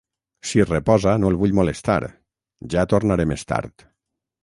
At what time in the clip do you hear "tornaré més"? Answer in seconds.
2.95-3.51